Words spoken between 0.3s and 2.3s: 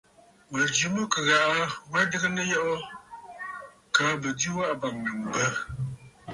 Mɨ̀jɨ mɨ kɨ ghaʼa wa adɨgə